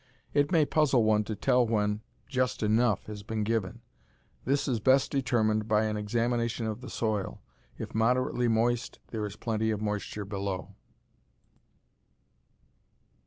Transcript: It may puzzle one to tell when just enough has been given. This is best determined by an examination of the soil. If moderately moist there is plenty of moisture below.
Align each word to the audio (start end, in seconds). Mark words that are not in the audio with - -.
It 0.33 0.51
may 0.51 0.65
puzzle 0.65 1.03
one 1.03 1.23
to 1.25 1.35
tell 1.35 1.63
when 1.67 2.01
just 2.27 2.63
enough 2.63 3.05
has 3.05 3.21
been 3.21 3.43
given. 3.43 3.81
This 4.45 4.67
is 4.67 4.79
best 4.79 5.11
determined 5.11 5.67
by 5.67 5.83
an 5.83 5.95
examination 5.95 6.65
of 6.65 6.81
the 6.81 6.89
soil. 6.89 7.39
If 7.77 7.93
moderately 7.93 8.47
moist 8.47 8.97
there 9.09 9.27
is 9.27 9.35
plenty 9.35 9.69
of 9.69 9.79
moisture 9.79 10.25
below. 10.25 10.69